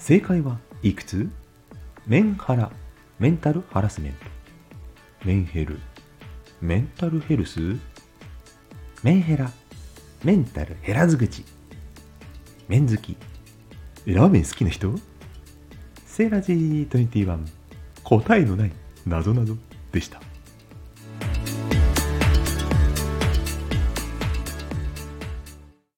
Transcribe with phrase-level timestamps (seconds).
[0.00, 1.28] 正解はいくつ？
[2.06, 2.72] メンハラ、
[3.18, 4.18] メンタルハラスメント。
[5.26, 5.78] メンヘル、
[6.62, 7.76] メンタルヘルス？
[9.02, 9.52] メンヘラ、
[10.24, 11.44] メンタル減らず口メ。
[12.66, 13.14] 麺好き、
[14.06, 14.98] ラーメン好きな人？
[16.06, 17.26] セーラジー21
[18.02, 18.72] 答えのない
[19.06, 19.54] 謎々
[19.92, 20.22] でした。